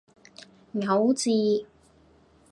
[0.73, 1.29] 牛治